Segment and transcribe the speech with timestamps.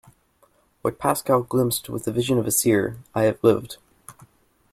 [0.81, 3.77] What Pascal glimpsed with the vision of a seer, I have lived.